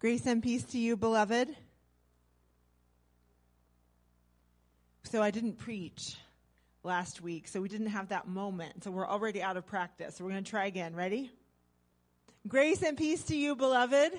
[0.00, 1.48] Grace and peace to you, beloved.
[5.02, 6.16] So I didn't preach
[6.84, 8.84] last week, so we didn't have that moment.
[8.84, 10.16] So we're already out of practice.
[10.16, 10.94] So we're going to try again.
[10.94, 11.32] Ready?
[12.46, 14.12] Grace and peace to you, beloved.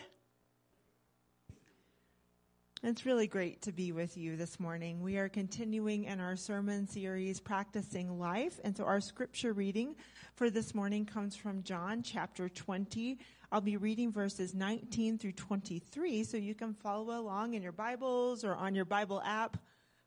[2.81, 5.01] It's really great to be with you this morning.
[5.01, 8.57] We are continuing in our sermon series, Practicing Life.
[8.63, 9.97] And so our scripture reading
[10.35, 13.19] for this morning comes from John chapter 20,
[13.51, 18.45] I'll be reading verses 19 through 23 so you can follow along in your Bibles
[18.45, 19.57] or on your Bible app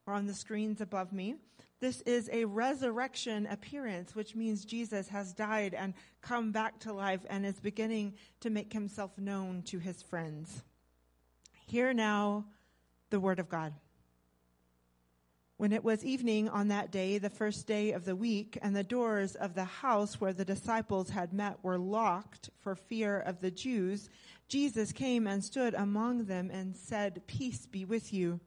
[0.07, 1.35] or on the screens above me.
[1.79, 7.27] This is a resurrection appearance, which means Jesus has died and come back to life
[7.29, 10.63] and is beginning to make himself known to his friends.
[11.67, 12.47] Hear now
[13.13, 13.73] the word of God.
[15.59, 18.83] When it was evening on that day, the first day of the week, and the
[18.83, 23.51] doors of the house where the disciples had met were locked for fear of the
[23.51, 24.09] Jews,
[24.49, 28.41] Jesus came and stood among them and said, Peace be with you.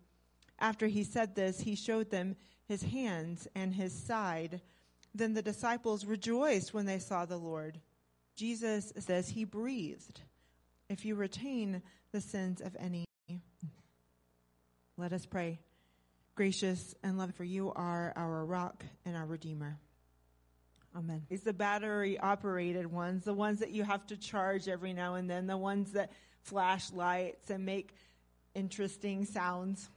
[0.59, 2.35] After he said this, he showed them
[2.67, 4.59] his hands and his side.
[5.13, 7.79] Then the disciples rejoiced when they saw the Lord.
[8.35, 10.21] Jesus says he breathed.
[10.89, 13.05] If you retain the sins of any,
[14.97, 15.59] let us pray
[16.35, 19.79] gracious and loving, for you are our rock and our redeemer.
[20.95, 21.23] Amen.
[21.29, 25.29] It's the battery operated ones, the ones that you have to charge every now and
[25.29, 27.93] then, the ones that flash lights and make
[28.53, 29.89] interesting sounds.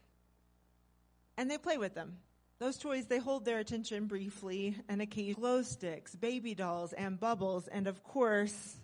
[1.36, 2.16] And they play with them.
[2.58, 7.68] Those toys, they hold their attention briefly and occasionally glow sticks, baby dolls, and bubbles,
[7.68, 8.76] and of course,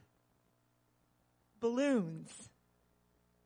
[1.59, 2.31] balloons.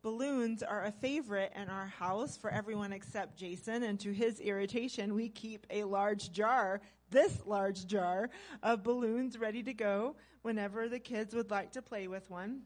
[0.03, 5.15] Balloons are a favorite in our house for everyone except Jason, and to his irritation,
[5.15, 8.31] we keep a large jar, this large jar,
[8.63, 12.61] of balloons ready to go whenever the kids would like to play with one.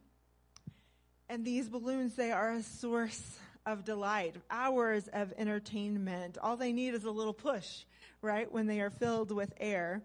[1.31, 6.37] And these balloons, they are a source of delight, hours of entertainment.
[6.43, 7.85] All they need is a little push,
[8.21, 10.03] right, when they are filled with air.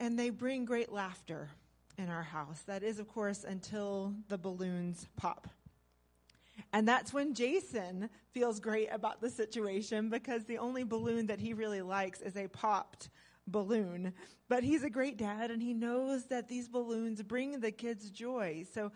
[0.00, 1.50] And they bring great laughter
[1.96, 2.62] in our house.
[2.66, 5.46] That is, of course, until the balloons pop.
[6.72, 11.52] And that's when Jason feels great about the situation because the only balloon that he
[11.52, 13.10] really likes is a popped
[13.46, 14.12] balloon.
[14.48, 18.64] But he's a great dad and he knows that these balloons bring the kids joy.
[18.72, 18.92] So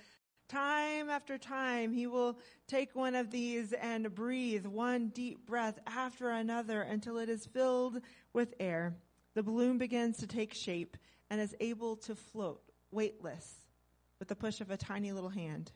[0.48, 6.30] time after time, he will take one of these and breathe one deep breath after
[6.30, 8.00] another until it is filled
[8.32, 8.94] with air.
[9.34, 10.96] The balloon begins to take shape
[11.28, 12.62] and is able to float
[12.92, 13.52] weightless
[14.20, 15.72] with the push of a tiny little hand.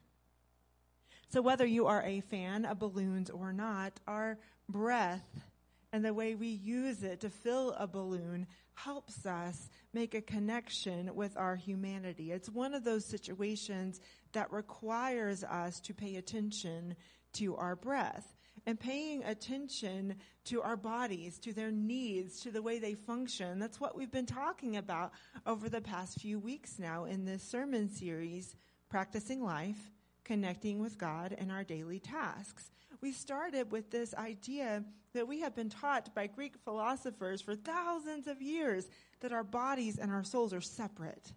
[1.30, 5.44] So, whether you are a fan of balloons or not, our breath
[5.92, 11.14] and the way we use it to fill a balloon helps us make a connection
[11.14, 12.32] with our humanity.
[12.32, 14.00] It's one of those situations
[14.32, 16.96] that requires us to pay attention
[17.34, 18.34] to our breath
[18.66, 23.58] and paying attention to our bodies, to their needs, to the way they function.
[23.58, 25.12] That's what we've been talking about
[25.46, 28.56] over the past few weeks now in this sermon series,
[28.88, 29.90] Practicing Life
[30.28, 32.70] connecting with God in our daily tasks.
[33.00, 34.84] We started with this idea
[35.14, 38.88] that we have been taught by Greek philosophers for thousands of years
[39.20, 41.32] that our bodies and our souls are separate.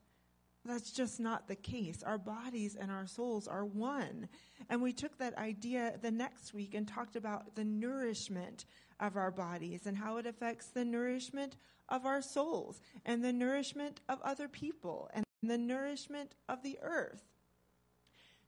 [0.65, 2.03] That's just not the case.
[2.03, 4.27] Our bodies and our souls are one.
[4.69, 8.65] And we took that idea the next week and talked about the nourishment
[8.99, 11.55] of our bodies and how it affects the nourishment
[11.87, 17.30] of our souls and the nourishment of other people and the nourishment of the earth.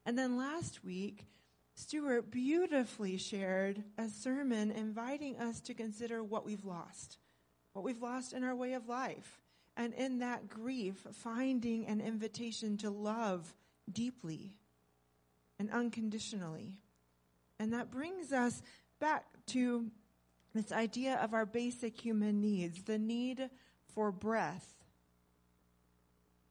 [0.06, 1.28] And then last week,
[1.76, 7.18] Stuart beautifully shared a sermon inviting us to consider what we've lost,
[7.74, 9.42] what we've lost in our way of life.
[9.76, 13.56] And in that grief, finding an invitation to love
[13.92, 14.56] deeply
[15.58, 16.80] and unconditionally.
[17.60, 18.62] And that brings us
[19.00, 19.90] back to
[20.54, 23.50] this idea of our basic human needs the need
[23.94, 24.83] for breath,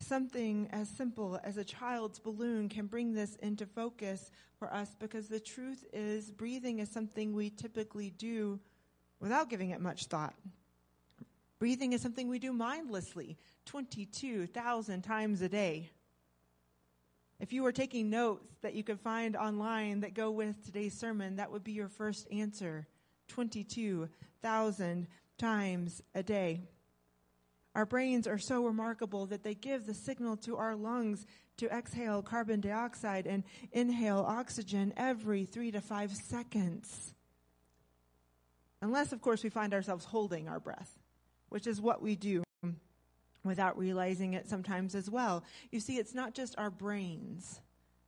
[0.02, 5.28] Something as simple as a child's balloon can bring this into focus for us because
[5.28, 8.58] the truth is breathing is something we typically do
[9.20, 10.34] without giving it much thought.
[11.60, 15.88] Breathing is something we do mindlessly 22,000 times a day.
[17.38, 21.36] If you were taking notes that you could find online that go with today's sermon,
[21.36, 22.88] that would be your first answer
[23.28, 25.06] 22,000
[25.38, 26.62] times a day.
[27.74, 31.26] Our brains are so remarkable that they give the signal to our lungs
[31.56, 37.14] to exhale carbon dioxide and inhale oxygen every three to five seconds.
[38.82, 40.98] Unless, of course, we find ourselves holding our breath,
[41.48, 42.42] which is what we do
[43.44, 45.42] without realizing it sometimes as well.
[45.70, 47.60] You see, it's not just our brains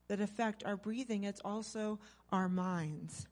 [0.08, 1.98] that affect our breathing, it's also
[2.30, 3.26] our minds.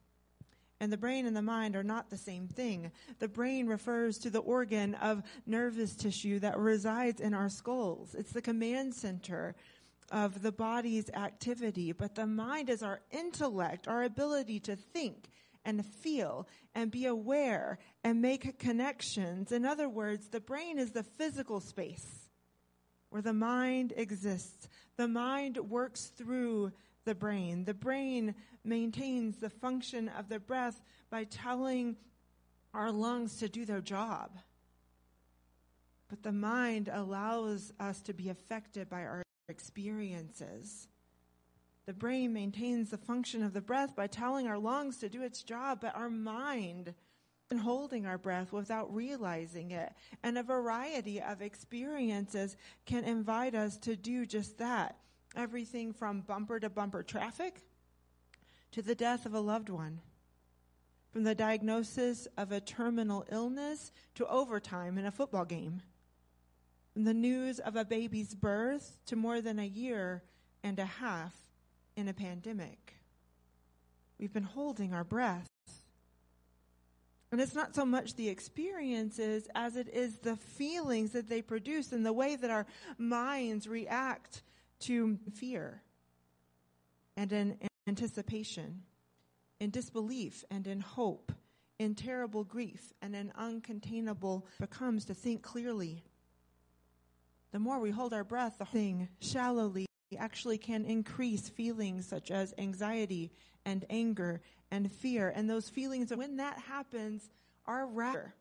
[0.83, 2.91] And the brain and the mind are not the same thing.
[3.21, 8.17] The brain refers to the organ of nervous tissue that resides in our skulls.
[8.17, 9.55] It's the command center
[10.11, 11.93] of the body's activity.
[11.93, 15.29] But the mind is our intellect, our ability to think
[15.65, 19.53] and feel and be aware and make connections.
[19.53, 22.29] In other words, the brain is the physical space
[23.11, 24.69] where the mind exists.
[24.97, 26.73] The mind works through
[27.05, 27.65] the brain.
[27.65, 28.35] The brain
[28.65, 31.97] maintains the function of the breath by telling
[32.75, 34.39] our lungs to do their job.
[36.09, 40.89] But the mind allows us to be affected by our experiences.
[41.87, 45.43] The brain maintains the function of the breath by telling our lungs to do its
[45.43, 46.95] job, but our mind
[47.51, 49.93] and holding our breath without realizing it.
[50.23, 52.57] And a variety of experiences
[52.87, 54.97] can invite us to do just that.
[55.37, 57.63] Everything from bumper to bumper traffic
[58.73, 60.01] to the death of a loved one.
[61.11, 65.83] From the diagnosis of a terminal illness to overtime in a football game.
[66.93, 70.23] From the news of a baby's birth to more than a year
[70.63, 71.35] and a half
[71.97, 72.95] in a pandemic.
[74.19, 75.49] We've been holding our breath.
[77.31, 81.93] And it's not so much the experiences as it is the feelings that they produce
[81.93, 82.67] and the way that our
[82.99, 84.43] minds react
[84.83, 85.83] to fear
[87.17, 87.57] and in
[87.87, 88.83] anticipation,
[89.61, 91.33] in disbelief and in hope,
[91.79, 96.05] in terrible grief and in uncontainable becomes to think clearly.
[97.53, 99.87] The more we hold our breath, the thing shallowly
[100.19, 103.33] actually can increase feelings such as anxiety
[103.65, 104.41] and anger
[104.71, 105.33] and fear.
[105.35, 107.31] And those feelings, when that happens,
[107.67, 108.35] are rather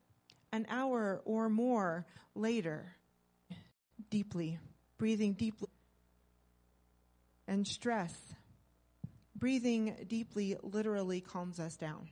[0.52, 2.06] an hour or more
[2.36, 2.94] later,
[4.10, 4.60] deeply,
[4.98, 5.70] breathing deeply,
[7.52, 8.16] and stress.
[9.36, 12.08] Breathing deeply literally calms us down.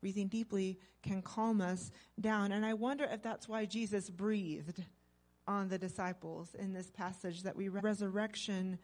[0.00, 2.50] Breathing deeply can calm us down.
[2.50, 4.82] And I wonder if that's why Jesus breathed
[5.46, 7.84] on the disciples in this passage that we read.
[7.84, 8.78] Resurrection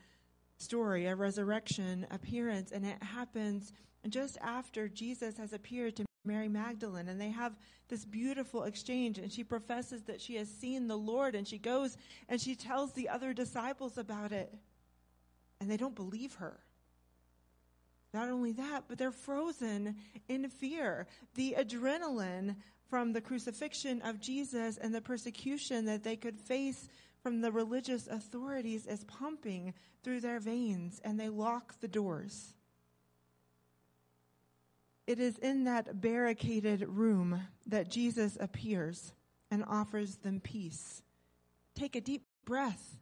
[0.57, 3.73] story, a resurrection appearance, and it happens
[4.09, 7.57] just after Jesus has appeared to Mary Magdalene, and they have
[7.89, 11.97] this beautiful exchange, and she professes that she has seen the Lord, and she goes
[12.29, 14.55] and she tells the other disciples about it,
[15.67, 16.61] and they don't believe her.
[18.15, 19.97] Not only that, but they're frozen
[20.29, 21.09] in fear.
[21.35, 22.55] The adrenaline
[22.89, 26.89] from the crucifixion of Jesus and the persecution that they could face
[27.21, 29.75] from the religious authorities is pumping
[30.05, 32.55] through their veins and they lock the doors.
[35.09, 39.13] It is in that barricaded room that Jesus appears
[39.51, 41.03] and offers them peace.
[41.75, 42.99] Take a deep breath.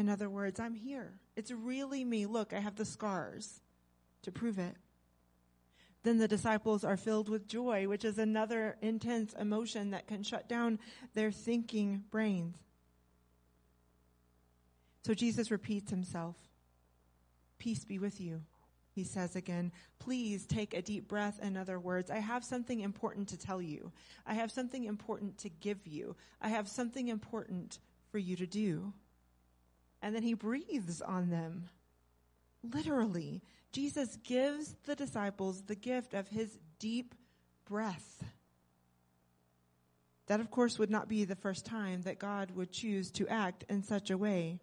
[0.00, 1.12] In other words, I'm here.
[1.36, 2.24] It's really me.
[2.24, 3.60] Look, I have the scars
[4.22, 4.74] to prove it.
[6.04, 10.48] Then the disciples are filled with joy, which is another intense emotion that can shut
[10.48, 10.78] down
[11.12, 12.56] their thinking brains.
[15.04, 16.36] So Jesus repeats himself
[17.58, 18.40] Peace be with you,
[18.94, 19.70] he says again.
[19.98, 21.38] Please take a deep breath.
[21.42, 23.92] In other words, I have something important to tell you.
[24.26, 26.16] I have something important to give you.
[26.40, 27.80] I have something important
[28.10, 28.94] for you to do.
[30.02, 31.68] And then he breathes on them.
[32.62, 37.14] Literally, Jesus gives the disciples the gift of his deep
[37.66, 38.24] breath.
[40.26, 43.64] That, of course, would not be the first time that God would choose to act
[43.68, 44.60] in such a way.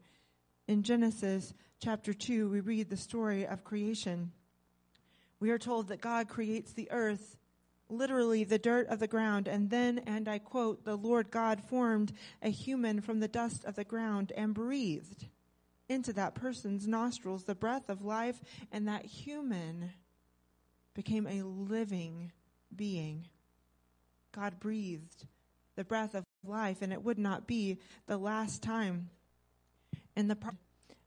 [0.67, 4.31] In Genesis chapter 2, we read the story of creation.
[5.39, 7.37] We are told that God creates the earth,
[7.89, 12.13] literally the dirt of the ground, and then, and I quote, the Lord God formed
[12.41, 15.27] a human from the dust of the ground and breathed
[15.89, 18.41] into that person's nostrils the breath of life,
[18.71, 19.91] and that human
[20.93, 22.31] became a living
[22.75, 23.27] being.
[24.31, 25.25] God breathed
[25.75, 29.09] the breath of life, and it would not be the last time.
[30.15, 30.57] In the pro-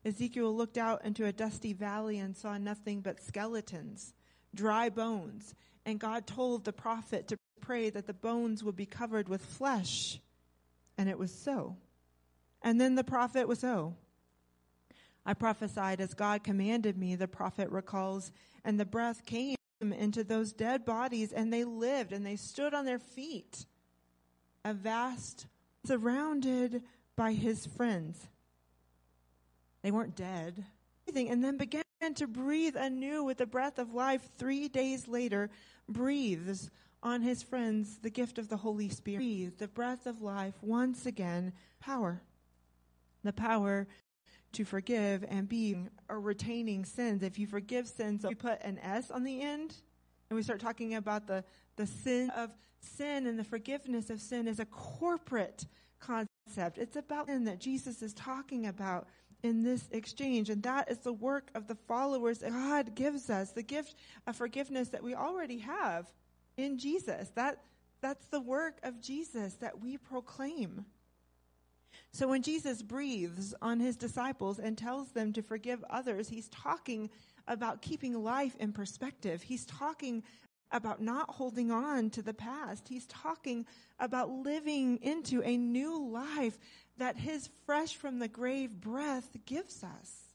[0.04, 4.14] Ezekiel looked out into a dusty valley and saw nothing but skeletons,
[4.54, 9.28] dry bones, and God told the prophet to pray that the bones would be covered
[9.28, 10.18] with flesh.
[10.96, 11.76] And it was so.
[12.62, 13.94] And then the prophet was so.
[15.24, 18.32] I prophesied as God commanded me, the prophet recalls,
[18.64, 22.84] and the breath came into those dead bodies, and they lived and they stood on
[22.84, 23.66] their feet.
[24.64, 25.46] A vast,
[25.84, 26.82] surrounded
[27.16, 28.28] by his friends.
[29.82, 30.64] They weren't dead.
[31.14, 31.82] And then began
[32.14, 34.28] to breathe anew with the breath of life.
[34.38, 35.50] Three days later,
[35.88, 36.70] breathes
[37.02, 39.18] on his friends the gift of the Holy Spirit.
[39.18, 42.22] Breathe the breath of life once again, power.
[43.24, 43.88] The power
[44.52, 47.22] to forgive and being or retaining sins.
[47.22, 49.76] If you forgive sins, we put an S on the end
[50.28, 51.44] and we start talking about the,
[51.76, 55.66] the sin of sin and the forgiveness of sin is a corporate
[55.98, 56.78] concept.
[56.78, 59.06] It's about sin that Jesus is talking about
[59.42, 60.50] in this exchange.
[60.50, 63.94] And that is the work of the followers that God gives us, the gift
[64.26, 66.12] of forgiveness that we already have
[66.56, 67.30] in Jesus.
[67.34, 67.62] That,
[68.00, 70.84] that's the work of Jesus that we proclaim.
[72.12, 77.10] So when Jesus breathes on his disciples and tells them to forgive others, he's talking
[77.46, 79.42] about keeping life in perspective.
[79.42, 80.22] He's talking
[80.72, 82.88] about not holding on to the past.
[82.88, 83.66] He's talking
[83.98, 86.58] about living into a new life
[86.98, 90.34] that his fresh from the grave breath gives us.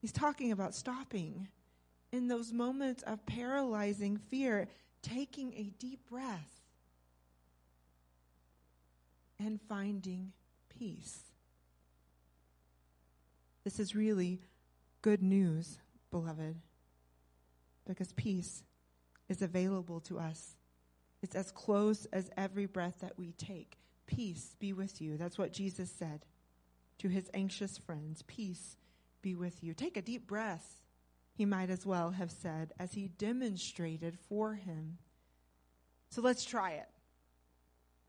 [0.00, 1.48] He's talking about stopping
[2.12, 4.68] in those moments of paralyzing fear,
[5.02, 6.59] taking a deep breath
[9.40, 10.32] and finding
[10.68, 11.18] peace.
[13.64, 14.40] This is really
[15.02, 15.78] good news,
[16.10, 16.56] beloved,
[17.86, 18.62] because peace
[19.28, 20.56] is available to us.
[21.22, 23.78] It's as close as every breath that we take.
[24.06, 25.16] Peace be with you.
[25.16, 26.24] That's what Jesus said
[26.98, 28.22] to his anxious friends.
[28.26, 28.76] Peace
[29.22, 29.74] be with you.
[29.74, 30.82] Take a deep breath,
[31.32, 34.98] he might as well have said, as he demonstrated for him.
[36.10, 36.88] So let's try it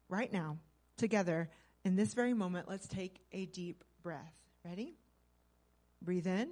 [0.10, 0.58] right now
[1.02, 1.50] together
[1.84, 4.36] in this very moment, let's take a deep breath.
[4.64, 4.94] Ready?
[6.02, 6.52] Breathe in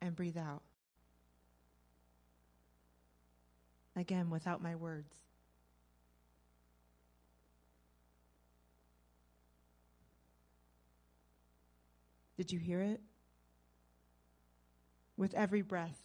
[0.00, 0.62] and breathe out.
[3.96, 5.14] Again, without my words.
[12.38, 13.00] Did you hear it?
[15.18, 16.00] With every breath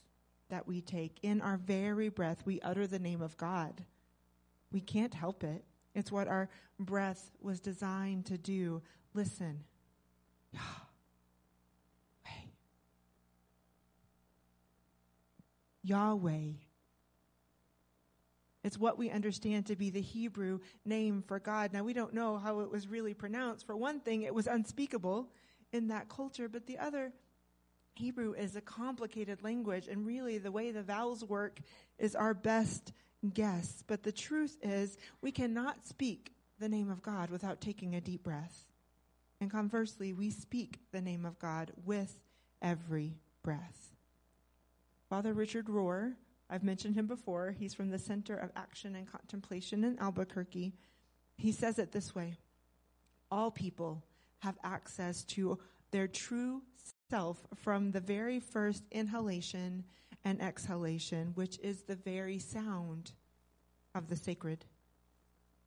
[0.49, 3.85] that we take, in our very breath, we utter the name of God.
[4.75, 5.63] We can't help it.
[5.93, 8.81] It's what our breath was designed to do.
[9.13, 9.63] Listen.
[10.51, 10.65] Yahweh.
[15.81, 16.51] Yahweh.
[18.65, 21.71] It's what we understand to be the Hebrew name for God.
[21.71, 23.65] Now, we don't know how it was really pronounced.
[23.65, 25.29] For one thing, it was unspeakable
[25.71, 27.13] in that culture, but the other,
[27.93, 31.61] Hebrew is a complicated language, and really the way the vowels work
[31.97, 32.91] is our best
[33.33, 33.83] guess.
[33.87, 38.23] But the truth is, we cannot speak the name of God without taking a deep
[38.23, 38.65] breath.
[39.41, 42.19] And conversely, we speak the name of God with
[42.61, 43.95] every breath.
[45.09, 46.13] Father Richard Rohr,
[46.49, 47.55] I've mentioned him before.
[47.57, 50.73] He's from the Center of Action and Contemplation in Albuquerque.
[51.37, 52.37] He says it this way
[53.29, 54.03] All people
[54.39, 55.59] have access to
[55.91, 56.61] their true
[57.09, 59.83] self from the very first inhalation
[60.25, 63.11] and exhalation, which is the very sound
[63.93, 64.65] of the sacred.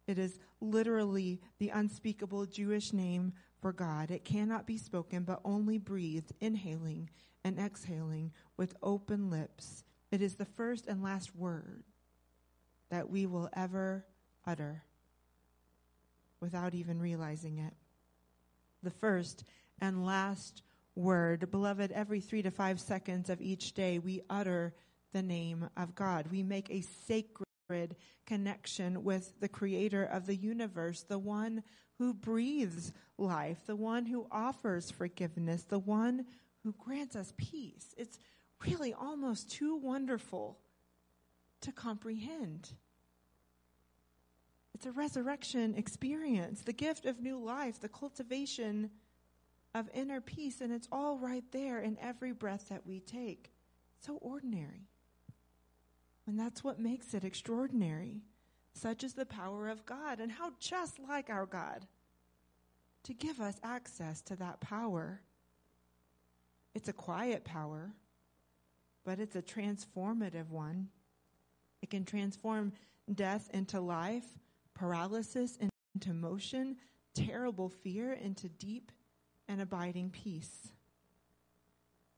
[0.09, 4.11] It is literally the unspeakable Jewish name for God.
[4.11, 7.09] It cannot be spoken, but only breathed, inhaling
[7.45, 9.85] and exhaling with open lips.
[10.11, 11.85] It is the first and last word
[12.91, 14.05] that we will ever
[14.47, 14.83] utter
[16.41, 17.75] without even realizing it.
[18.83, 19.45] The first
[19.81, 20.63] and last
[20.99, 21.51] word.
[21.51, 24.75] Beloved, every three to five seconds of each day, we utter
[25.13, 26.27] the name of God.
[26.31, 31.63] We make a sacred connection with the creator of the universe, the one
[31.99, 36.27] who breathes life, the one who offers forgiveness, the one
[36.65, 37.95] who grants us peace.
[37.97, 38.19] It's
[38.67, 40.59] really almost too wonderful
[41.61, 42.71] to comprehend.
[44.75, 48.91] It's a resurrection experience, the gift of new life, the cultivation
[49.79, 53.53] of inner peace, and it's all right there in every breath that we take.
[54.01, 54.89] So ordinary.
[56.27, 58.23] And that's what makes it extraordinary.
[58.75, 61.87] Such is the power of God, and how just like our God
[63.05, 65.23] to give us access to that power.
[66.75, 67.93] It's a quiet power,
[69.05, 70.89] but it's a transformative one.
[71.83, 72.73] It can transform
[73.15, 74.27] death into life,
[74.75, 76.77] paralysis into motion,
[77.15, 78.93] terrible fear into deep
[79.49, 80.69] and abiding peace.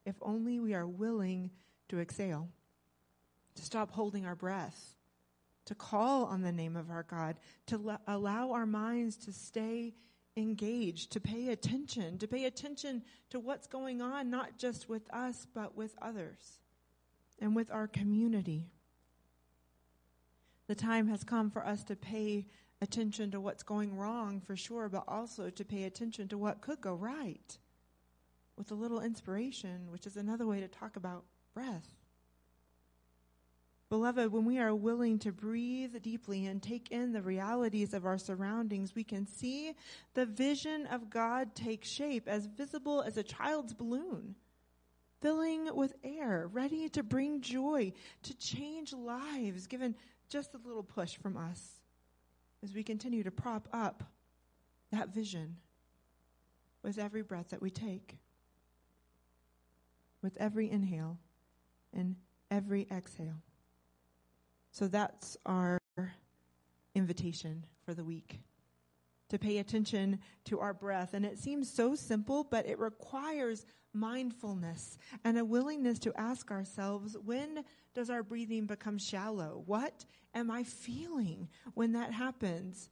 [0.05, 1.51] If only we are willing
[1.89, 2.49] to exhale,
[3.55, 4.95] to stop holding our breath,
[5.65, 9.93] to call on the name of our God, to allow our minds to stay
[10.35, 15.45] engaged, to pay attention, to pay attention to what's going on, not just with us,
[15.53, 16.59] but with others
[17.39, 18.65] and with our community.
[20.67, 22.47] The time has come for us to pay
[22.81, 26.81] attention to what's going wrong for sure, but also to pay attention to what could
[26.81, 27.57] go right
[28.57, 31.23] with a little inspiration, which is another way to talk about
[31.53, 31.95] breath.
[33.89, 38.17] Beloved, when we are willing to breathe deeply and take in the realities of our
[38.17, 39.73] surroundings, we can see
[40.13, 44.35] the vision of God take shape as visible as a child's balloon,
[45.21, 47.91] filling with air, ready to bring joy,
[48.23, 49.93] to change lives, given
[50.29, 51.80] just a little push from us
[52.63, 54.03] as we continue to prop up
[54.91, 55.57] that vision
[56.83, 58.17] with every breath that we take,
[60.21, 61.17] with every inhale
[61.93, 62.15] and
[62.49, 63.41] every exhale.
[64.71, 65.79] So that's our
[66.95, 68.39] invitation for the week
[69.29, 71.13] to pay attention to our breath.
[71.13, 77.17] And it seems so simple, but it requires mindfulness and a willingness to ask ourselves
[77.23, 79.63] when does our breathing become shallow?
[79.65, 82.89] What am I feeling when that happens?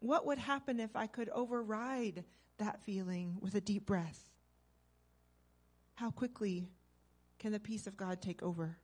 [0.00, 2.24] What would happen if I could override
[2.58, 4.30] that feeling with a deep breath?
[5.94, 6.68] How quickly
[7.38, 8.78] can the peace of God take over?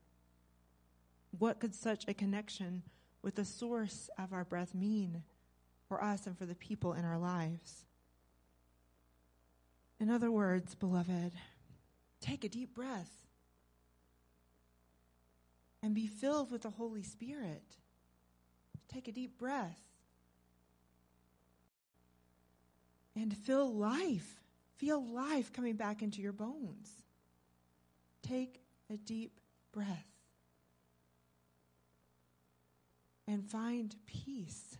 [1.38, 2.82] What could such a connection
[3.22, 5.22] with the source of our breath mean
[5.88, 7.84] for us and for the people in our lives?
[10.00, 11.32] In other words, beloved,
[12.22, 13.26] take a deep breath
[15.82, 17.76] and be filled with the Holy Spirit.
[18.88, 19.80] Take a deep breath
[23.14, 24.40] and feel life.
[24.76, 27.02] Feel life coming back into your bones.
[28.22, 29.38] Take a deep
[29.72, 30.12] breath.
[33.32, 34.78] and find peace.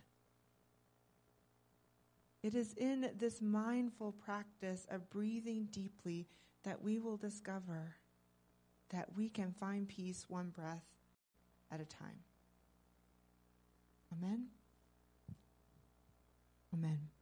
[2.43, 6.27] It is in this mindful practice of breathing deeply
[6.63, 7.95] that we will discover
[8.89, 10.85] that we can find peace one breath
[11.71, 12.19] at a time.
[14.13, 14.47] Amen.
[16.73, 17.12] Amen.